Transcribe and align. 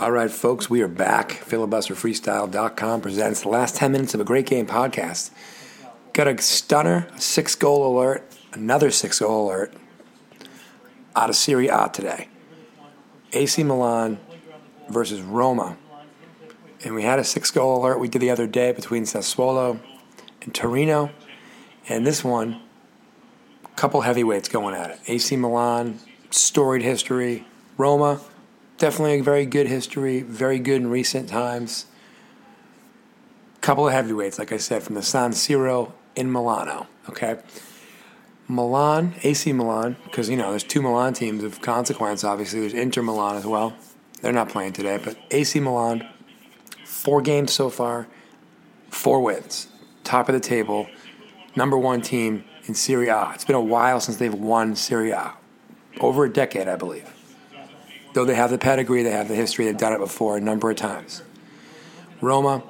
All 0.00 0.12
right, 0.12 0.30
folks, 0.30 0.70
we 0.70 0.80
are 0.80 0.88
back. 0.88 1.42
FilibusterFreestyle.com 1.44 3.02
presents 3.02 3.42
the 3.42 3.50
last 3.50 3.76
10 3.76 3.92
minutes 3.92 4.14
of 4.14 4.20
a 4.20 4.24
great 4.24 4.46
game 4.46 4.66
podcast. 4.66 5.30
Got 6.14 6.26
a 6.26 6.40
stunner, 6.40 7.06
six 7.18 7.54
goal 7.54 7.86
alert, 7.86 8.26
another 8.54 8.90
six 8.90 9.18
goal 9.18 9.48
alert 9.48 9.74
out 11.14 11.28
of 11.28 11.36
Serie 11.36 11.68
A 11.68 11.90
today. 11.92 12.28
AC 13.34 13.62
Milan 13.62 14.18
versus 14.88 15.20
Roma. 15.20 15.76
And 16.82 16.94
we 16.94 17.02
had 17.02 17.18
a 17.18 17.24
six 17.24 17.50
goal 17.50 17.82
alert 17.82 18.00
we 18.00 18.08
did 18.08 18.22
the 18.22 18.30
other 18.30 18.46
day 18.46 18.72
between 18.72 19.02
Sassuolo 19.02 19.80
and 20.40 20.54
Torino. 20.54 21.10
And 21.90 22.06
this 22.06 22.24
one, 22.24 22.62
couple 23.76 24.00
heavyweights 24.00 24.48
going 24.48 24.74
at 24.74 24.92
it. 24.92 25.00
AC 25.08 25.36
Milan, 25.36 26.00
storied 26.30 26.80
history. 26.80 27.44
Roma, 27.76 28.22
definitely 28.80 29.20
a 29.20 29.22
very 29.22 29.46
good 29.46 29.68
history, 29.68 30.22
very 30.22 30.58
good 30.58 30.80
in 30.80 30.90
recent 30.90 31.28
times. 31.28 31.86
Couple 33.60 33.86
of 33.86 33.92
heavyweights, 33.92 34.38
like 34.38 34.52
I 34.52 34.56
said, 34.56 34.82
from 34.82 34.94
the 34.94 35.02
San 35.02 35.32
Siro 35.32 35.92
in 36.16 36.32
Milano. 36.32 36.88
Okay. 37.08 37.38
Milan, 38.48 39.14
AC 39.22 39.52
Milan, 39.52 39.96
because 40.04 40.28
you 40.28 40.36
know 40.36 40.50
there's 40.50 40.64
two 40.64 40.82
Milan 40.82 41.12
teams 41.12 41.44
of 41.44 41.60
consequence. 41.60 42.24
Obviously, 42.24 42.60
there's 42.60 42.74
Inter 42.74 43.02
Milan 43.02 43.36
as 43.36 43.46
well. 43.46 43.76
They're 44.22 44.32
not 44.32 44.48
playing 44.48 44.72
today, 44.72 44.98
but 45.02 45.16
AC 45.30 45.60
Milan, 45.60 46.08
four 46.84 47.20
games 47.20 47.52
so 47.52 47.68
far, 47.70 48.08
four 48.88 49.20
wins, 49.20 49.68
top 50.02 50.28
of 50.28 50.32
the 50.32 50.40
table, 50.40 50.88
number 51.54 51.78
one 51.78 52.00
team 52.00 52.44
in 52.66 52.74
Serie 52.74 53.08
A. 53.08 53.30
It's 53.34 53.44
been 53.44 53.56
a 53.56 53.60
while 53.60 54.00
since 54.00 54.16
they've 54.16 54.34
won 54.34 54.74
Serie 54.74 55.12
A, 55.12 55.34
over 56.00 56.24
a 56.24 56.32
decade, 56.32 56.66
I 56.66 56.76
believe. 56.76 57.08
Though 58.12 58.24
they 58.24 58.34
have 58.34 58.50
the 58.50 58.58
pedigree, 58.58 59.02
they 59.02 59.10
have 59.10 59.28
the 59.28 59.34
history, 59.34 59.66
they've 59.66 59.76
done 59.76 59.92
it 59.92 59.98
before 59.98 60.36
a 60.36 60.40
number 60.40 60.70
of 60.70 60.76
times. 60.76 61.22
Roma, 62.20 62.62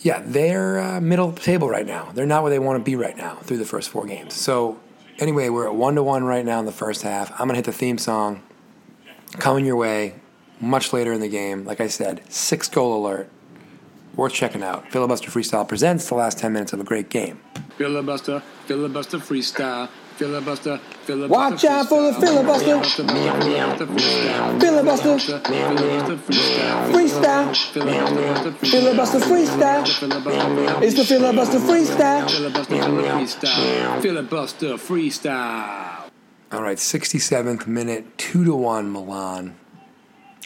yeah, 0.00 0.22
they're 0.24 0.80
uh, 0.80 1.00
middle 1.00 1.32
table 1.32 1.68
right 1.68 1.86
now. 1.86 2.10
They're 2.12 2.26
not 2.26 2.42
where 2.42 2.50
they 2.50 2.58
want 2.58 2.78
to 2.78 2.84
be 2.84 2.96
right 2.96 3.16
now 3.16 3.36
through 3.36 3.58
the 3.58 3.64
first 3.64 3.90
four 3.90 4.06
games. 4.06 4.34
So, 4.34 4.80
anyway, 5.18 5.48
we're 5.48 5.66
at 5.66 5.74
one 5.74 5.94
to 5.94 6.02
one 6.02 6.24
right 6.24 6.44
now 6.44 6.58
in 6.58 6.66
the 6.66 6.72
first 6.72 7.02
half. 7.02 7.30
I'm 7.32 7.46
gonna 7.46 7.54
hit 7.54 7.64
the 7.64 7.72
theme 7.72 7.98
song 7.98 8.42
coming 9.38 9.64
your 9.64 9.76
way 9.76 10.14
much 10.60 10.92
later 10.92 11.12
in 11.12 11.20
the 11.20 11.28
game. 11.28 11.64
Like 11.64 11.80
I 11.80 11.88
said, 11.88 12.22
six 12.32 12.68
goal 12.68 13.04
alert. 13.04 13.28
Worth 14.14 14.34
checking 14.34 14.62
out. 14.62 14.90
Filibuster 14.92 15.30
Freestyle 15.30 15.66
presents 15.66 16.06
the 16.08 16.14
last 16.14 16.38
10 16.38 16.52
minutes 16.52 16.74
of 16.74 16.80
a 16.80 16.84
great 16.84 17.08
game. 17.08 17.40
Filibuster, 17.78 18.42
filibuster 18.66 19.18
freestyle. 19.18 19.88
Filibuster, 20.16 20.78
filibuster. 20.78 21.32
Watch 21.32 21.64
out 21.64 21.88
for 21.88 22.02
the 22.02 22.12
filibuster. 22.14 22.82
Filibuster. 24.60 25.38
Freestyle. 26.92 27.54
Filibuster 28.70 29.18
freestyle. 29.18 29.82
It's 30.82 30.96
the 30.96 31.04
filibuster 31.04 31.58
freestyle. 31.58 32.28
Filibuster 34.02 34.74
freestyle. 34.74 36.10
All 36.52 36.62
right, 36.62 36.76
67th 36.76 37.66
minute, 37.66 38.18
2 38.18 38.44
to 38.44 38.54
1 38.54 38.92
Milan. 38.92 39.56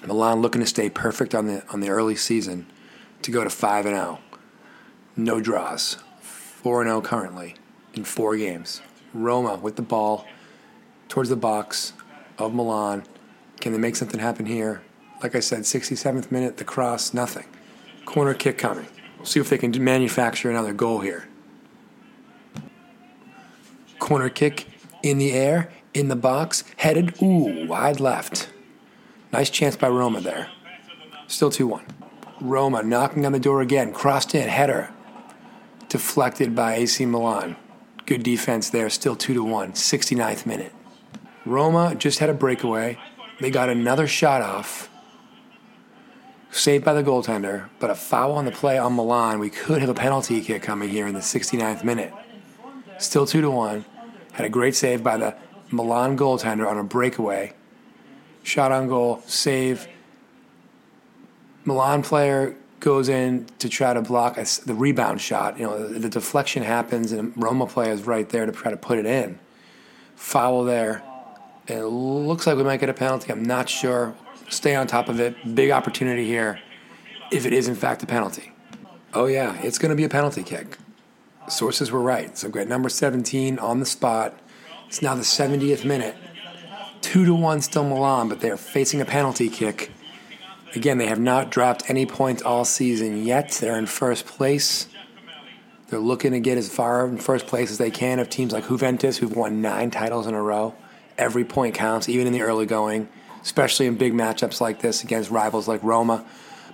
Milan 0.07 0.41
looking 0.41 0.61
to 0.61 0.67
stay 0.67 0.89
perfect 0.89 1.35
on 1.35 1.47
the 1.47 1.65
on 1.71 1.81
the 1.81 1.89
early 1.89 2.15
season 2.15 2.67
to 3.23 3.33
go 3.33 3.43
to 3.43 3.51
5 3.51 3.87
and 3.87 3.97
0. 3.97 4.21
No 5.17 5.41
draws. 5.41 5.97
4 6.21 6.83
and 6.83 6.91
0 6.91 7.01
currently 7.01 7.57
in 7.95 8.05
4 8.05 8.37
games. 8.37 8.83
Roma 9.15 9.57
with 9.57 9.77
the 9.77 9.83
ball 9.83 10.27
towards 11.09 11.29
the 11.29 11.37
box 11.37 11.93
of 12.39 12.55
Milan. 12.55 13.05
Can 13.61 13.73
they 13.73 13.79
make 13.79 13.97
something 13.97 14.21
happen 14.21 14.47
here? 14.47 14.83
Like 15.23 15.35
I 15.35 15.41
said, 15.41 15.61
67th 15.61 16.31
minute, 16.31 16.59
the 16.59 16.65
cross, 16.65 17.15
nothing. 17.15 17.47
Corner 18.05 18.35
kick 18.35 18.59
coming. 18.59 18.87
We'll 19.17 19.27
see 19.27 19.41
if 19.41 19.49
they 19.49 19.59
can 19.59 19.73
manufacture 19.83 20.51
another 20.51 20.73
goal 20.73 21.01
here. 21.01 21.27
Corner 23.99 24.29
kick 24.29 24.67
in 25.03 25.19
the 25.19 25.33
air, 25.33 25.71
in 25.95 26.09
the 26.09 26.17
box, 26.17 26.65
headed, 26.77 27.21
ooh, 27.23 27.67
wide 27.67 27.99
left. 27.99 28.51
Nice 29.33 29.51
chance 29.51 29.77
by 29.77 29.89
Roma 29.89 30.21
there. 30.21 30.49
Still 31.27 31.51
2 31.51 31.67
1. 31.67 31.85
Roma 32.41 32.83
knocking 32.83 33.25
on 33.25 33.33
the 33.33 33.41
door 33.41 33.63
again, 33.63 33.93
crossed 33.93 34.35
in, 34.35 34.49
header. 34.49 34.91
Deflected 35.89 36.55
by 36.55 36.75
AC 36.75 37.07
Milan. 37.07 37.57
Good 38.07 38.23
defense 38.23 38.71
there, 38.71 38.89
still 38.89 39.17
2 39.17 39.35
to 39.35 39.43
1, 39.43 39.73
69th 39.73 40.47
minute. 40.47 40.73
Roma 41.45 41.97
just 41.97 42.21
had 42.21 42.31
a 42.31 42.35
breakaway. 42.35 42.99
They 43.41 43.51
got 43.51 43.69
another 43.69 44.07
shot 44.07 44.43
off. 44.43 44.89
Saved 46.53 46.85
by 46.85 46.93
the 46.93 47.03
goaltender, 47.03 47.69
but 47.81 47.91
a 47.91 47.97
foul 47.97 48.33
on 48.33 48.45
the 48.45 48.53
play 48.53 48.79
on 48.79 48.95
Milan. 48.95 49.41
We 49.41 49.51
could 49.51 49.81
have 49.81 49.91
a 49.91 49.95
penalty 49.95 50.41
kick 50.41 50.63
coming 50.63 50.89
here 50.89 51.09
in 51.09 51.15
the 51.15 51.21
69th 51.21 51.83
minute. 51.83 52.15
Still 52.99 53.27
2 53.27 53.41
to 53.41 53.51
1. 53.51 53.85
Had 54.33 54.47
a 54.47 54.51
great 54.51 54.77
save 54.77 55.03
by 55.03 55.17
the 55.17 55.37
Milan 55.73 56.17
goaltender 56.17 56.71
on 56.71 56.79
a 56.79 56.85
breakaway. 56.85 57.55
Shot 58.45 58.71
on 58.71 58.87
goal, 58.87 59.21
save. 59.27 59.89
Milan 61.65 62.03
player 62.03 62.55
goes 62.81 63.09
in 63.09 63.47
to 63.59 63.69
try 63.69 63.95
to 63.95 64.03
block 64.03 64.37
a, 64.39 64.47
the 64.65 64.75
rebound 64.75 65.21
shot. 65.21 65.59
You 65.59 65.67
know, 65.67 65.89
the, 65.89 65.99
the 65.99 66.09
deflection 66.09 66.63
happens, 66.63 67.13
and 67.13 67.33
Roma 67.37 67.67
player 67.67 67.93
is 67.93 68.03
right 68.05 68.29
there 68.29 68.47
to 68.47 68.53
try 68.53 68.71
to 68.71 68.77
put 68.77 68.99
it 68.99 69.07
in. 69.07 69.39
Foul 70.15 70.65
there. 70.65 71.03
And 71.69 71.81
it 71.81 71.87
looks 71.87 72.47
like 72.47 72.57
we 72.57 72.63
might 72.63 72.81
get 72.81 72.89
a 72.89 72.95
penalty. 72.95 73.33
I'm 73.33 73.45
not 73.45 73.69
sure. 73.69 74.15
Stay 74.49 74.75
on 74.75 74.87
top 74.87 75.09
of 75.09 75.19
it. 75.21 75.55
Big 75.55 75.71
opportunity 75.71 76.27
here 76.27 76.61
if 77.33 77.45
it 77.45 77.53
is, 77.53 77.69
in 77.69 77.75
fact, 77.75 78.03
a 78.03 78.07
penalty. 78.07 78.53
Oh, 79.13 79.27
yeah, 79.27 79.61
it's 79.63 79.79
going 79.79 79.91
to 79.91 79.97
be 79.97 80.05
a 80.05 80.09
penalty 80.09 80.43
kick. 80.43 80.77
Sources 81.49 81.91
were 81.91 82.01
right. 82.01 82.37
So, 82.37 82.49
great. 82.49 82.69
Number 82.69 82.89
17 82.89 83.59
on 83.59 83.81
the 83.81 83.87
spot. 83.87 84.39
It's 84.87 85.03
now 85.03 85.15
the 85.15 85.23
70th 85.23 85.85
minute. 85.85 86.17
Two 87.01 87.25
to 87.25 87.35
one 87.35 87.61
still 87.61 87.85
Milan, 87.85 88.29
but 88.29 88.41
they're 88.41 88.57
facing 88.57 89.01
a 89.01 89.05
penalty 89.05 89.49
kick. 89.49 89.91
Again, 90.75 90.99
they 90.99 91.07
have 91.07 91.21
not 91.21 91.51
dropped 91.51 91.89
any 91.89 92.07
points 92.07 92.43
all 92.43 92.65
season 92.65 93.25
yet. 93.25 93.53
They're 93.53 93.79
in 93.79 93.87
first 93.87 94.27
place. 94.27 94.89
They're 95.89 96.01
looking 96.01 96.33
to 96.33 96.41
get 96.41 96.59
as 96.59 96.69
far 96.69 97.07
in 97.07 97.19
first 97.19 97.47
place 97.47 97.71
as 97.71 97.79
they 97.79 97.91
can 97.91 98.19
of 98.19 98.29
teams 98.29 98.53
like 98.53 98.69
Juventus, 98.69 99.17
who've 99.19 99.35
won 99.35 99.63
nine 99.63 99.91
titles 99.91 100.27
in 100.27 100.35
a 100.35 100.43
row. 100.43 100.75
Every 101.17 101.45
point 101.45 101.75
counts, 101.75 102.09
even 102.09 102.27
in 102.27 102.33
the 102.33 102.43
early 102.43 102.67
going, 102.67 103.09
especially 103.43 103.87
in 103.87 103.97
big 103.97 104.13
matchups 104.13 104.61
like 104.61 104.81
this 104.81 105.05
against 105.05 105.31
rivals 105.31 105.69
like 105.69 105.83
Roma. 105.83 106.27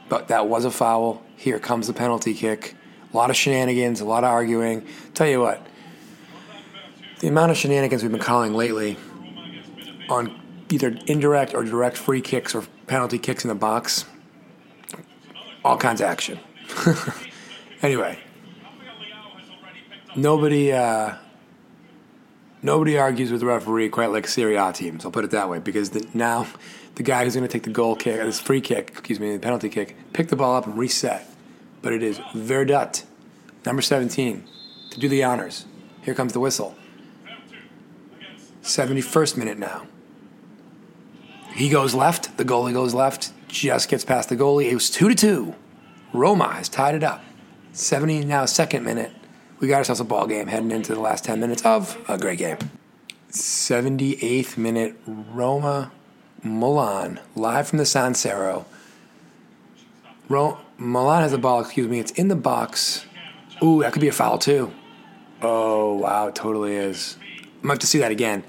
But 0.09 0.29
that 0.29 0.49
was 0.49 0.65
a 0.65 0.71
foul. 0.71 1.23
Here 1.37 1.59
comes 1.59 1.87
the 1.87 1.93
penalty 1.93 2.35
kick. 2.35 2.75
A 3.13 3.17
lot 3.17 3.31
of 3.31 3.37
shenanigans, 3.37 4.01
a 4.01 4.05
lot 4.05 4.25
of 4.25 4.31
arguing. 4.31 4.87
Tell 5.13 5.29
you 5.29 5.41
what, 5.41 5.65
the 7.21 7.29
amount 7.29 7.51
of 7.51 7.57
shenanigans 7.57 8.03
we've 8.03 8.11
been 8.11 8.21
calling 8.21 8.55
lately 8.55 8.97
on 10.09 10.42
either 10.73 10.97
indirect 11.07 11.55
or 11.55 11.65
direct 11.65 11.97
free 11.97 12.21
kicks 12.21 12.55
or 12.55 12.65
penalty 12.87 13.19
kicks 13.19 13.45
in 13.45 13.49
the 13.49 13.55
box, 13.55 14.07
all 15.65 15.77
kinds 15.77 16.01
of 16.01 16.07
action. 16.07 16.39
anyway, 17.83 18.19
nobody 20.17 20.73
uh, 20.73 21.15
nobody 22.63 22.99
argues 22.99 23.31
with 23.31 23.41
the 23.41 23.47
referee 23.47 23.89
quite 23.89 24.11
like 24.11 24.27
Serie 24.27 24.57
A 24.57 24.73
teams. 24.73 25.05
I'll 25.05 25.11
put 25.11 25.25
it 25.25 25.31
that 25.31 25.49
way 25.49 25.59
because 25.59 25.91
the, 25.91 26.07
now 26.15 26.47
the 26.95 27.03
guy 27.03 27.25
who's 27.25 27.35
going 27.35 27.47
to 27.47 27.53
take 27.53 27.65
the 27.65 27.71
goal 27.71 27.97
kick, 27.97 28.21
this 28.21 28.41
free 28.41 28.61
kick, 28.61 28.91
excuse 28.91 29.21
me, 29.21 29.33
the 29.33 29.39
penalty 29.39 29.69
kick, 29.69 29.97
pick 30.13 30.29
the 30.29 30.37
ball 30.37 30.57
up 30.57 30.67
and 30.67 30.77
reset. 30.77 31.29
But 31.83 31.93
it 31.93 32.03
is 32.03 32.19
Veretout, 32.33 33.05
number 33.67 33.83
17, 33.83 34.45
to 34.91 35.01
do 35.01 35.09
the 35.09 35.25
honors. 35.25 35.67
Here 36.03 36.15
comes 36.15 36.33
the 36.33 36.41
whistle. 36.41 36.77
71st 38.63 39.37
minute 39.37 39.59
now. 39.59 39.87
He 41.55 41.69
goes 41.69 41.95
left. 41.95 42.37
The 42.37 42.45
goalie 42.45 42.73
goes 42.73 42.95
left. 42.95 43.33
Just 43.49 43.89
gets 43.89 44.05
past 44.05 44.29
the 44.29 44.37
goalie. 44.37 44.71
It 44.71 44.75
was 44.75 44.91
two 44.91 45.09
to 45.09 45.15
two. 45.15 45.55
Roma 46.13 46.49
has 46.55 46.69
tied 46.69 46.95
it 46.95 47.03
up. 47.03 47.23
70 47.73 48.25
now, 48.25 48.45
second 48.47 48.85
minute. 48.85 49.13
We 49.61 49.69
got 49.69 49.79
ourselves 49.79 50.01
a 50.01 50.05
ball 50.05 50.27
game 50.27 50.49
heading 50.49 50.71
into 50.71 50.95
the 50.95 51.01
last 51.01 51.25
10 51.25 51.41
minutes 51.41 51.65
of 51.65 51.97
a 52.09 52.19
great 52.19 52.39
game. 52.39 52.59
78th 53.31 54.57
minute, 54.59 54.97
Roma 55.07 55.93
Milan, 56.43 57.21
live 57.35 57.69
from 57.69 57.79
the 57.79 57.87
San 57.87 58.13
Siro. 58.13 58.65
Ro- 60.29 60.59
Milan 60.77 61.23
has 61.23 61.31
the 61.33 61.39
ball, 61.39 61.61
excuse 61.61 61.89
me. 61.89 61.99
It's 62.01 62.11
in 62.13 62.29
the 62.29 62.37
box. 62.37 63.07
Ooh, 63.63 63.83
that 63.83 63.93
could 63.93 64.03
be 64.03 64.09
a 64.09 64.13
foul 64.13 64.39
too. 64.39 64.73
Oh, 65.41 65.95
wow, 65.95 66.29
it 66.29 66.35
totally 66.35 66.75
is. 66.75 67.17
I'm 67.21 67.29
going 67.29 67.63
to 67.63 67.69
have 67.69 67.79
to 67.81 67.87
see 67.87 67.99
that 67.99 68.11
again. 68.11 68.45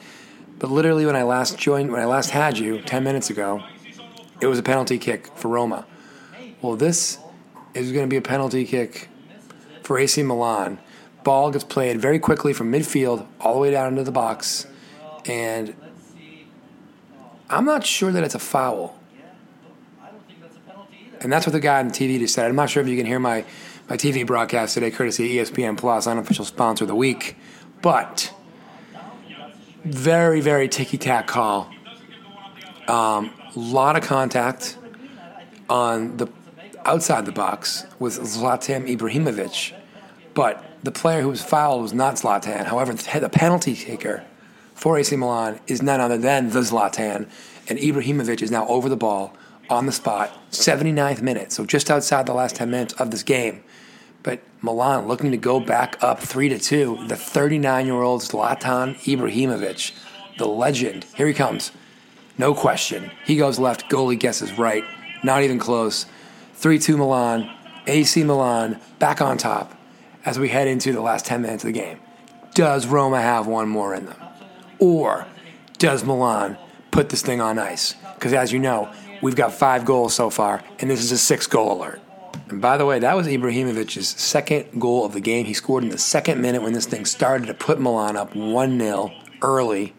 But 0.63 0.71
literally, 0.71 1.05
when 1.05 1.17
I 1.17 1.23
last 1.23 1.57
joined, 1.57 1.91
when 1.91 1.99
I 1.99 2.05
last 2.05 2.29
had 2.29 2.57
you 2.57 2.79
10 2.79 3.03
minutes 3.03 3.29
ago, 3.29 3.61
it 4.39 4.47
was 4.47 4.57
a 4.57 4.63
penalty 4.63 4.97
kick 4.97 5.27
for 5.35 5.49
Roma. 5.49 5.85
Well, 6.61 6.77
this 6.77 7.17
is 7.73 7.91
going 7.91 8.05
to 8.05 8.09
be 8.09 8.15
a 8.15 8.21
penalty 8.21 8.63
kick 8.63 9.09
for 9.81 9.99
AC 9.99 10.23
Milan. 10.23 10.79
Ball 11.25 11.51
gets 11.51 11.65
played 11.65 11.99
very 11.99 12.17
quickly 12.17 12.53
from 12.53 12.71
midfield 12.71 13.27
all 13.41 13.55
the 13.55 13.59
way 13.59 13.71
down 13.71 13.89
into 13.89 14.05
the 14.05 14.11
box. 14.13 14.65
And 15.25 15.75
I'm 17.49 17.65
not 17.65 17.85
sure 17.85 18.13
that 18.13 18.23
it's 18.23 18.35
a 18.35 18.39
foul. 18.39 18.97
And 21.19 21.29
that's 21.29 21.45
what 21.45 21.51
the 21.51 21.59
guy 21.59 21.79
on 21.79 21.89
TV 21.89 22.19
just 22.19 22.35
said. 22.35 22.47
I'm 22.47 22.55
not 22.55 22.69
sure 22.69 22.81
if 22.81 22.87
you 22.87 22.95
can 22.95 23.05
hear 23.05 23.19
my, 23.19 23.43
my 23.89 23.97
TV 23.97 24.25
broadcast 24.25 24.75
today, 24.75 24.91
courtesy 24.91 25.41
of 25.41 25.49
ESPN 25.49 25.77
Plus, 25.77 26.07
unofficial 26.07 26.45
sponsor 26.45 26.85
of 26.85 26.87
the 26.87 26.95
week. 26.95 27.35
But 27.81 28.32
very, 29.85 30.41
very 30.41 30.67
ticky 30.67 30.97
tack 30.97 31.27
call. 31.27 31.69
A 32.87 32.93
um, 32.93 33.31
lot 33.55 33.95
of 33.95 34.03
contact 34.03 34.77
on 35.69 36.17
the 36.17 36.27
outside 36.85 37.25
the 37.25 37.31
box 37.31 37.85
with 37.99 38.19
Zlatan 38.19 38.87
Ibrahimovic, 38.93 39.73
but 40.33 40.63
the 40.83 40.91
player 40.91 41.21
who 41.21 41.29
was 41.29 41.41
fouled 41.41 41.81
was 41.81 41.93
not 41.93 42.15
Zlatan. 42.15 42.65
However, 42.65 42.93
the 42.93 43.29
penalty 43.29 43.75
taker 43.75 44.23
for 44.73 44.97
AC 44.97 45.15
Milan 45.15 45.59
is 45.67 45.81
none 45.81 46.01
other 46.01 46.17
than 46.17 46.49
the 46.49 46.59
Zlatan, 46.59 47.29
and 47.69 47.79
Ibrahimovic 47.79 48.41
is 48.41 48.51
now 48.51 48.67
over 48.67 48.89
the 48.89 48.97
ball 48.97 49.33
on 49.69 49.85
the 49.85 49.91
spot, 49.91 50.37
79th 50.51 51.21
minute, 51.21 51.51
so 51.53 51.65
just 51.65 51.89
outside 51.89 52.25
the 52.25 52.33
last 52.33 52.55
10 52.57 52.69
minutes 52.69 52.93
of 52.95 53.11
this 53.11 53.23
game. 53.23 53.63
But 54.23 54.41
Milan 54.61 55.07
looking 55.07 55.31
to 55.31 55.37
go 55.37 55.59
back 55.59 55.97
up 56.01 56.19
3 56.19 56.49
to 56.49 56.57
2. 56.57 57.07
The 57.07 57.15
39 57.15 57.85
year 57.85 58.01
old 58.01 58.21
Zlatan 58.21 58.95
Ibrahimovic, 58.95 59.91
the 60.37 60.47
legend. 60.47 61.05
Here 61.15 61.27
he 61.27 61.33
comes. 61.33 61.71
No 62.37 62.55
question. 62.55 63.11
He 63.25 63.35
goes 63.35 63.59
left, 63.59 63.89
goalie 63.89 64.17
guesses 64.17 64.57
right. 64.57 64.83
Not 65.23 65.43
even 65.43 65.59
close. 65.59 66.05
3 66.55 66.79
2 66.79 66.97
Milan, 66.97 67.53
AC 67.85 68.23
Milan 68.23 68.79
back 68.99 69.21
on 69.21 69.37
top 69.37 69.73
as 70.25 70.39
we 70.39 70.49
head 70.49 70.67
into 70.67 70.93
the 70.93 71.01
last 71.01 71.25
10 71.25 71.41
minutes 71.41 71.63
of 71.63 71.73
the 71.73 71.79
game. 71.79 71.99
Does 72.53 72.87
Roma 72.87 73.21
have 73.21 73.47
one 73.47 73.67
more 73.67 73.93
in 73.93 74.05
them? 74.05 74.21
Or 74.79 75.27
does 75.77 76.03
Milan 76.03 76.57
put 76.91 77.09
this 77.09 77.21
thing 77.21 77.41
on 77.41 77.59
ice? 77.59 77.95
Because 78.15 78.31
as 78.33 78.53
you 78.53 78.59
know, 78.59 78.91
we've 79.21 79.35
got 79.35 79.53
five 79.53 79.85
goals 79.85 80.13
so 80.13 80.29
far, 80.29 80.63
and 80.79 80.89
this 80.89 81.03
is 81.03 81.11
a 81.11 81.17
six 81.17 81.47
goal 81.47 81.77
alert. 81.77 81.99
And 82.53 82.61
by 82.61 82.77
the 82.77 82.85
way, 82.85 82.99
that 82.99 83.15
was 83.15 83.25
Ibrahimovic's 83.25 84.09
second 84.09 84.79
goal 84.79 85.05
of 85.05 85.13
the 85.13 85.19
game. 85.19 85.47
He 85.47 85.55
scored 85.55 85.83
in 85.83 85.89
the 85.89 85.97
second 85.97 86.39
minute 86.39 86.61
when 86.61 86.73
this 86.73 86.85
thing 86.85 87.03
started 87.03 87.47
to 87.47 87.55
put 87.55 87.79
Milan 87.79 88.15
up 88.15 88.35
1 88.35 88.79
0 88.79 89.11
early. 89.41 89.95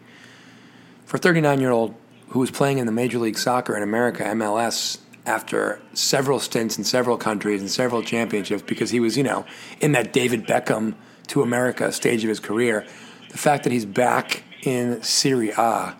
For 1.05 1.17
a 1.17 1.19
39 1.19 1.59
year 1.59 1.71
old 1.71 1.95
who 2.29 2.39
was 2.39 2.51
playing 2.51 2.77
in 2.77 2.85
the 2.85 2.93
Major 2.93 3.19
League 3.19 3.37
Soccer 3.37 3.75
in 3.75 3.83
America, 3.83 4.23
MLS, 4.23 4.99
after 5.25 5.81
several 5.93 6.39
stints 6.39 6.77
in 6.77 6.85
several 6.85 7.17
countries 7.17 7.59
and 7.59 7.69
several 7.69 8.01
championships, 8.01 8.63
because 8.65 8.89
he 8.89 9.01
was, 9.01 9.17
you 9.17 9.23
know, 9.23 9.45
in 9.81 9.91
that 9.91 10.13
David 10.13 10.47
Beckham 10.47 10.95
to 11.27 11.41
America 11.41 11.91
stage 11.91 12.23
of 12.23 12.29
his 12.29 12.39
career, 12.39 12.87
the 13.31 13.37
fact 13.37 13.65
that 13.65 13.73
he's 13.73 13.85
back 13.85 14.43
in 14.61 15.03
Serie 15.03 15.51
A, 15.57 15.93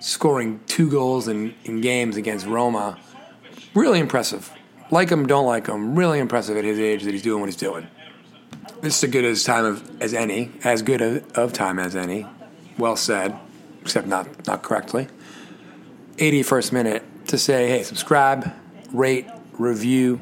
scoring 0.00 0.60
two 0.66 0.88
goals 0.88 1.28
in, 1.28 1.54
in 1.64 1.82
games 1.82 2.16
against 2.16 2.46
Roma, 2.46 2.98
really 3.74 3.98
impressive 3.98 4.50
like 4.92 5.08
him, 5.08 5.26
don't 5.26 5.46
like 5.46 5.66
him. 5.66 5.98
Really 5.98 6.18
impressive 6.18 6.56
at 6.56 6.64
his 6.64 6.78
age 6.78 7.02
that 7.04 7.12
he's 7.12 7.22
doing 7.22 7.40
what 7.40 7.46
he's 7.46 7.56
doing. 7.56 7.88
This 8.82 8.98
is 8.98 9.04
as 9.04 9.10
good 9.10 9.24
as 9.24 9.42
time 9.42 9.64
of, 9.64 10.02
as 10.02 10.12
any, 10.12 10.52
as 10.62 10.82
good 10.82 11.00
of, 11.00 11.32
of 11.32 11.52
time 11.52 11.78
as 11.78 11.96
any. 11.96 12.26
Well 12.78 12.96
said, 12.96 13.36
except 13.80 14.06
not 14.06 14.46
not 14.46 14.62
correctly. 14.62 15.08
81st 16.16 16.72
minute 16.72 17.26
to 17.28 17.38
say, 17.38 17.68
hey, 17.68 17.82
subscribe, 17.82 18.52
rate, 18.92 19.26
review, 19.54 20.20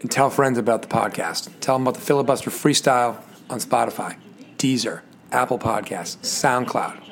and 0.00 0.10
tell 0.10 0.30
friends 0.30 0.56
about 0.56 0.82
the 0.82 0.88
podcast. 0.88 1.50
Tell 1.60 1.74
them 1.74 1.82
about 1.82 1.94
the 1.94 2.00
filibuster 2.00 2.50
freestyle 2.50 3.20
on 3.50 3.58
Spotify, 3.58 4.16
Deezer, 4.56 5.02
Apple 5.30 5.58
Podcasts, 5.58 6.16
SoundCloud, 6.18 7.02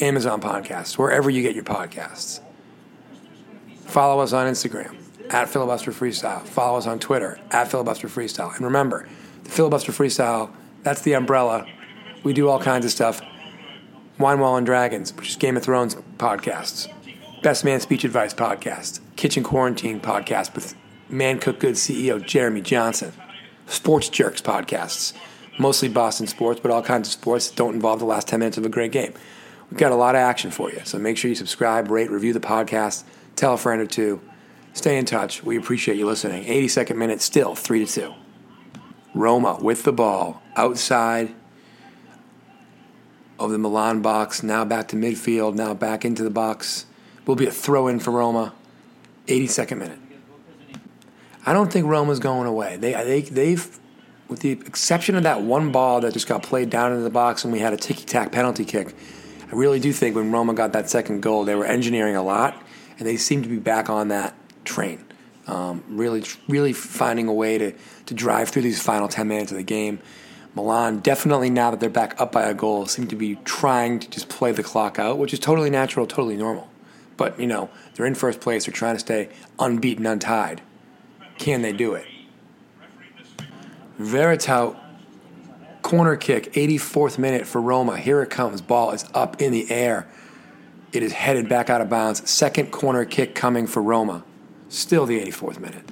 Amazon 0.00 0.40
Podcasts, 0.40 0.96
wherever 0.96 1.28
you 1.28 1.42
get 1.42 1.54
your 1.54 1.64
podcasts. 1.64 2.40
Follow 3.86 4.22
us 4.22 4.32
on 4.32 4.46
Instagram 4.46 4.94
at 5.30 5.48
Filibuster 5.48 5.92
Freestyle. 5.92 6.42
Follow 6.42 6.78
us 6.78 6.86
on 6.86 6.98
Twitter 6.98 7.38
at 7.50 7.70
Filibuster 7.70 8.08
Freestyle. 8.08 8.54
And 8.54 8.64
remember, 8.64 9.08
the 9.44 9.50
Filibuster 9.50 9.92
Freestyle, 9.92 10.50
that's 10.82 11.02
the 11.02 11.14
umbrella. 11.14 11.66
We 12.22 12.32
do 12.32 12.48
all 12.48 12.60
kinds 12.60 12.84
of 12.84 12.90
stuff. 12.90 13.20
Wine 14.18 14.40
Wall 14.40 14.56
and 14.56 14.66
Dragons, 14.66 15.14
which 15.14 15.28
is 15.28 15.36
Game 15.36 15.56
of 15.56 15.62
Thrones 15.62 15.94
podcasts. 16.16 16.92
Best 17.42 17.64
Man 17.64 17.80
Speech 17.80 18.04
Advice 18.04 18.34
podcast. 18.34 19.00
Kitchen 19.16 19.44
Quarantine 19.44 20.00
podcast 20.00 20.54
with 20.54 20.74
Man 21.08 21.38
Cook 21.38 21.60
Good 21.60 21.74
CEO 21.76 22.24
Jeremy 22.24 22.60
Johnson. 22.60 23.12
Sports 23.66 24.08
Jerks 24.08 24.42
podcasts. 24.42 25.12
Mostly 25.58 25.88
Boston 25.88 26.26
sports, 26.26 26.60
but 26.60 26.70
all 26.70 26.82
kinds 26.82 27.08
of 27.08 27.12
sports 27.12 27.48
that 27.48 27.56
don't 27.56 27.74
involve 27.74 27.98
the 27.98 28.04
last 28.04 28.28
10 28.28 28.40
minutes 28.40 28.58
of 28.58 28.64
a 28.64 28.68
great 28.68 28.92
game. 28.92 29.12
We've 29.70 29.78
got 29.78 29.92
a 29.92 29.96
lot 29.96 30.14
of 30.14 30.20
action 30.20 30.50
for 30.50 30.70
you. 30.70 30.80
So 30.84 30.98
make 30.98 31.16
sure 31.16 31.28
you 31.28 31.34
subscribe, 31.34 31.90
rate, 31.90 32.10
review 32.10 32.32
the 32.32 32.40
podcast, 32.40 33.04
tell 33.36 33.54
a 33.54 33.58
friend 33.58 33.80
or 33.80 33.86
two. 33.86 34.20
Stay 34.78 34.96
in 34.96 35.04
touch. 35.04 35.42
We 35.42 35.56
appreciate 35.56 35.96
you 35.96 36.06
listening. 36.06 36.44
82nd 36.44 36.94
minute, 36.94 37.20
still 37.20 37.56
3 37.56 37.84
to 37.84 37.92
2. 37.92 38.14
Roma 39.12 39.58
with 39.60 39.82
the 39.82 39.92
ball 39.92 40.40
outside 40.54 41.34
of 43.40 43.50
the 43.50 43.58
Milan 43.58 44.02
box, 44.02 44.44
now 44.44 44.64
back 44.64 44.86
to 44.88 44.96
midfield, 44.96 45.56
now 45.56 45.74
back 45.74 46.04
into 46.04 46.22
the 46.22 46.30
box. 46.30 46.86
Will 47.26 47.34
be 47.34 47.48
a 47.48 47.50
throw 47.50 47.88
in 47.88 47.98
for 47.98 48.12
Roma. 48.12 48.54
82nd 49.26 49.78
minute. 49.78 49.98
I 51.44 51.52
don't 51.52 51.72
think 51.72 51.88
Roma's 51.88 52.20
going 52.20 52.46
away. 52.46 52.76
They, 52.76 52.92
they, 52.92 53.22
they've, 53.22 53.80
with 54.28 54.42
the 54.42 54.52
exception 54.52 55.16
of 55.16 55.24
that 55.24 55.42
one 55.42 55.72
ball 55.72 56.02
that 56.02 56.12
just 56.12 56.28
got 56.28 56.44
played 56.44 56.70
down 56.70 56.92
into 56.92 57.02
the 57.02 57.10
box 57.10 57.42
and 57.42 57.52
we 57.52 57.58
had 57.58 57.72
a 57.72 57.76
ticky 57.76 58.04
tack 58.04 58.30
penalty 58.30 58.64
kick, 58.64 58.94
I 59.50 59.56
really 59.56 59.80
do 59.80 59.92
think 59.92 60.14
when 60.14 60.30
Roma 60.30 60.54
got 60.54 60.72
that 60.74 60.88
second 60.88 61.20
goal, 61.20 61.44
they 61.44 61.56
were 61.56 61.64
engineering 61.64 62.14
a 62.14 62.22
lot 62.22 62.62
and 62.96 63.08
they 63.08 63.16
seem 63.16 63.42
to 63.42 63.48
be 63.48 63.58
back 63.58 63.90
on 63.90 64.06
that 64.08 64.36
train. 64.64 65.04
Um, 65.46 65.82
really, 65.88 66.24
really 66.46 66.72
finding 66.72 67.26
a 67.28 67.32
way 67.32 67.56
to, 67.58 67.72
to 68.06 68.14
drive 68.14 68.50
through 68.50 68.62
these 68.62 68.82
final 68.82 69.08
10 69.08 69.26
minutes 69.26 69.50
of 69.50 69.56
the 69.56 69.62
game. 69.62 69.98
Milan, 70.54 70.98
definitely 70.98 71.50
now 71.50 71.70
that 71.70 71.80
they're 71.80 71.88
back 71.88 72.20
up 72.20 72.32
by 72.32 72.42
a 72.44 72.54
goal, 72.54 72.86
seem 72.86 73.06
to 73.08 73.16
be 73.16 73.36
trying 73.44 73.98
to 74.00 74.10
just 74.10 74.28
play 74.28 74.52
the 74.52 74.62
clock 74.62 74.98
out, 74.98 75.18
which 75.18 75.32
is 75.32 75.38
totally 75.38 75.70
natural, 75.70 76.06
totally 76.06 76.36
normal. 76.36 76.68
But, 77.16 77.38
you 77.38 77.46
know, 77.46 77.70
they're 77.94 78.06
in 78.06 78.14
first 78.14 78.40
place. 78.40 78.66
They're 78.66 78.72
trying 78.72 78.96
to 78.96 79.00
stay 79.00 79.28
unbeaten, 79.58 80.06
untied. 80.06 80.62
Can 81.38 81.62
they 81.62 81.72
do 81.72 81.94
it? 81.94 82.06
Veretout, 84.00 84.76
corner 85.82 86.16
kick, 86.16 86.52
84th 86.52 87.18
minute 87.18 87.46
for 87.46 87.60
Roma. 87.60 87.98
Here 87.98 88.22
it 88.22 88.30
comes. 88.30 88.60
Ball 88.60 88.92
is 88.92 89.04
up 89.14 89.40
in 89.40 89.52
the 89.52 89.70
air. 89.70 90.06
It 90.92 91.02
is 91.02 91.12
headed 91.12 91.48
back 91.48 91.68
out 91.70 91.80
of 91.80 91.88
bounds. 91.88 92.28
Second 92.30 92.70
corner 92.70 93.04
kick 93.04 93.34
coming 93.34 93.66
for 93.66 93.82
Roma. 93.82 94.24
Still 94.68 95.06
the 95.06 95.20
84th 95.20 95.58
minute. 95.60 95.84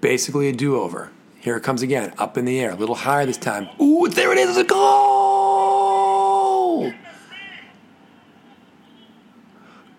Basically 0.00 0.48
a 0.48 0.52
do 0.52 0.80
over. 0.80 1.10
Here 1.40 1.56
it 1.56 1.62
comes 1.62 1.82
again, 1.82 2.12
up 2.18 2.36
in 2.36 2.44
the 2.44 2.58
air, 2.58 2.72
a 2.72 2.74
little 2.74 2.96
higher 2.96 3.24
this 3.24 3.36
time. 3.36 3.68
Ooh, 3.80 4.08
there 4.08 4.32
it 4.32 4.38
is, 4.38 4.50
it's 4.50 4.58
a 4.58 4.64
goal! 4.64 5.76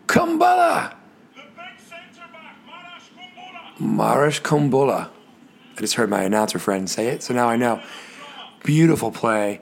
Kumbulla! 0.08 0.94
Marash 3.80 4.42
Kumbulla. 4.42 5.10
I 5.78 5.80
just 5.80 5.94
heard 5.94 6.10
my 6.10 6.24
announcer 6.24 6.60
friend 6.60 6.90
say 6.90 7.08
it, 7.08 7.24
so 7.24 7.34
now 7.34 7.48
I 7.48 7.56
know. 7.56 7.82
Beautiful 8.64 9.12
play. 9.12 9.62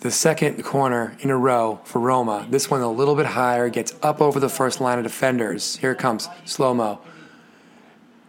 The 0.00 0.10
second 0.10 0.62
corner 0.64 1.16
in 1.20 1.30
a 1.30 1.36
row 1.36 1.80
for 1.84 2.00
Roma. 2.00 2.46
This 2.50 2.68
one 2.68 2.80
a 2.80 2.90
little 2.90 3.14
bit 3.14 3.26
higher, 3.26 3.68
gets 3.68 3.94
up 4.02 4.20
over 4.20 4.40
the 4.40 4.48
first 4.48 4.80
line 4.80 4.98
of 4.98 5.04
defenders. 5.04 5.76
Here 5.76 5.92
it 5.92 5.98
comes, 5.98 6.28
slow 6.44 6.74
mo. 6.74 7.00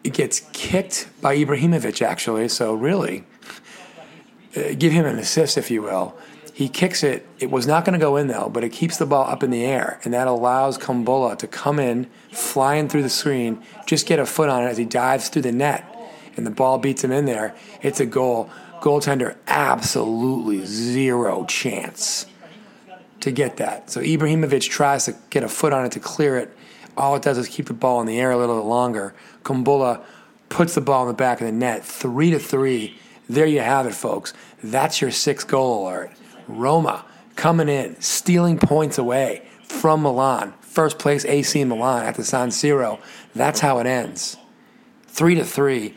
It 0.03 0.13
gets 0.13 0.41
kicked 0.51 1.07
by 1.21 1.37
Ibrahimovic, 1.37 2.01
actually, 2.01 2.49
so 2.49 2.73
really, 2.73 3.23
uh, 4.55 4.73
give 4.77 4.91
him 4.91 5.05
an 5.05 5.17
assist, 5.17 5.57
if 5.57 5.71
you 5.71 5.81
will. 5.81 6.17
He 6.53 6.69
kicks 6.69 7.03
it. 7.03 7.25
It 7.39 7.49
was 7.49 7.65
not 7.65 7.85
going 7.85 7.97
to 7.97 8.03
go 8.03 8.17
in, 8.17 8.27
though, 8.27 8.49
but 8.49 8.63
it 8.63 8.69
keeps 8.69 8.97
the 8.97 9.05
ball 9.05 9.25
up 9.27 9.41
in 9.43 9.49
the 9.49 9.65
air, 9.65 9.99
and 10.03 10.13
that 10.13 10.27
allows 10.27 10.77
Kumbulla 10.77 11.37
to 11.37 11.47
come 11.47 11.79
in, 11.79 12.07
flying 12.31 12.89
through 12.89 13.03
the 13.03 13.09
screen, 13.09 13.63
just 13.85 14.05
get 14.05 14.19
a 14.19 14.25
foot 14.25 14.49
on 14.49 14.63
it 14.63 14.67
as 14.67 14.77
he 14.77 14.85
dives 14.85 15.29
through 15.29 15.43
the 15.43 15.51
net, 15.51 15.83
and 16.35 16.45
the 16.45 16.51
ball 16.51 16.77
beats 16.77 17.03
him 17.03 17.11
in 17.11 17.25
there. 17.25 17.55
It's 17.81 17.99
a 17.99 18.05
goal. 18.05 18.49
Goaltender, 18.81 19.37
absolutely 19.47 20.65
zero 20.65 21.45
chance 21.45 22.25
to 23.21 23.31
get 23.31 23.55
that. 23.57 23.89
So 23.89 24.01
Ibrahimovic 24.01 24.69
tries 24.69 25.05
to 25.05 25.15
get 25.29 25.41
a 25.43 25.47
foot 25.47 25.71
on 25.71 25.85
it 25.85 25.93
to 25.93 26.01
clear 26.01 26.37
it. 26.37 26.55
All 26.95 27.15
it 27.15 27.23
does 27.23 27.37
is 27.37 27.47
keep 27.47 27.67
the 27.67 27.73
ball 27.73 28.01
in 28.01 28.07
the 28.07 28.19
air 28.19 28.31
a 28.31 28.37
little 28.37 28.59
bit 28.59 28.67
longer. 28.67 29.13
Kumbulla 29.43 30.03
puts 30.49 30.75
the 30.75 30.81
ball 30.81 31.03
in 31.03 31.07
the 31.07 31.13
back 31.13 31.41
of 31.41 31.47
the 31.47 31.53
net. 31.53 31.83
Three 31.83 32.31
to 32.31 32.39
three. 32.39 32.97
There 33.27 33.45
you 33.45 33.61
have 33.61 33.87
it, 33.87 33.93
folks. 33.93 34.33
That's 34.63 35.01
your 35.01 35.11
six 35.11 35.43
goal 35.43 35.87
alert. 35.87 36.11
Roma 36.47 37.05
coming 37.35 37.69
in, 37.69 37.99
stealing 38.01 38.59
points 38.59 38.97
away 38.97 39.47
from 39.63 40.03
Milan. 40.03 40.53
First 40.61 40.99
place 40.99 41.25
AC 41.25 41.63
Milan 41.63 42.05
at 42.05 42.15
the 42.15 42.23
San 42.23 42.49
Siro. 42.49 42.99
That's 43.33 43.61
how 43.61 43.79
it 43.79 43.87
ends. 43.87 44.37
Three 45.07 45.35
to 45.35 45.43
three. 45.43 45.95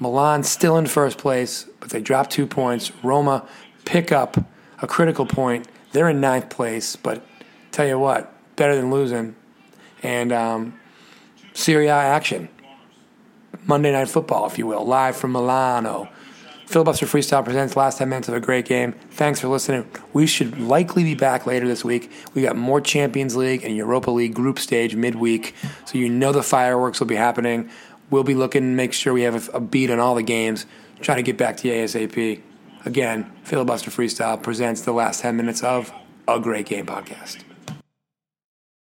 Milan 0.00 0.44
still 0.44 0.76
in 0.76 0.86
first 0.86 1.18
place, 1.18 1.66
but 1.80 1.90
they 1.90 2.00
drop 2.00 2.30
two 2.30 2.46
points. 2.46 2.92
Roma 3.02 3.48
pick 3.84 4.12
up 4.12 4.36
a 4.80 4.86
critical 4.86 5.26
point. 5.26 5.66
They're 5.92 6.08
in 6.08 6.20
ninth 6.20 6.50
place, 6.50 6.94
but 6.94 7.24
tell 7.72 7.86
you 7.86 7.98
what, 7.98 8.32
better 8.56 8.76
than 8.76 8.90
losing. 8.90 9.34
And 10.02 10.32
um, 10.32 10.78
action. 11.66 12.48
Monday 13.66 13.92
Night 13.92 14.08
Football, 14.08 14.46
if 14.46 14.58
you 14.58 14.66
will, 14.66 14.84
live 14.86 15.16
from 15.16 15.32
Milano. 15.32 16.08
Filibuster 16.68 17.06
Freestyle 17.06 17.42
presents 17.42 17.76
last 17.76 17.96
10 17.96 18.10
minutes 18.10 18.28
of 18.28 18.34
a 18.34 18.40
great 18.40 18.66
game. 18.66 18.92
Thanks 19.10 19.40
for 19.40 19.48
listening. 19.48 19.90
We 20.12 20.26
should 20.26 20.60
likely 20.60 21.02
be 21.02 21.14
back 21.14 21.46
later 21.46 21.66
this 21.66 21.82
week. 21.82 22.10
We 22.34 22.42
got 22.42 22.56
more 22.56 22.82
Champions 22.82 23.36
League 23.36 23.64
and 23.64 23.74
Europa 23.74 24.10
League 24.10 24.34
group 24.34 24.58
stage 24.58 24.94
midweek, 24.94 25.54
so 25.86 25.96
you 25.96 26.10
know 26.10 26.30
the 26.30 26.42
fireworks 26.42 27.00
will 27.00 27.06
be 27.06 27.16
happening. 27.16 27.70
We'll 28.10 28.22
be 28.22 28.34
looking 28.34 28.62
to 28.62 28.68
make 28.68 28.92
sure 28.92 29.14
we 29.14 29.22
have 29.22 29.48
a, 29.48 29.56
a 29.56 29.60
beat 29.60 29.90
on 29.90 29.98
all 29.98 30.14
the 30.14 30.22
games, 30.22 30.66
trying 31.00 31.16
to 31.16 31.22
get 31.22 31.38
back 31.38 31.56
to 31.58 31.68
ASAP. 31.68 32.42
Again, 32.84 33.32
Filibuster 33.44 33.90
Freestyle 33.90 34.42
presents 34.42 34.82
the 34.82 34.92
last 34.92 35.20
10 35.20 35.36
minutes 35.38 35.62
of 35.62 35.90
a 36.26 36.38
great 36.38 36.66
game 36.66 36.84
podcast. 36.84 37.47